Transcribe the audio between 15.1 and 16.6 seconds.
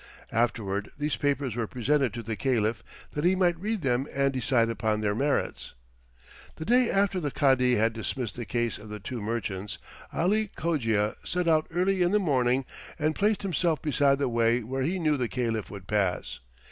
the Caliph would pass.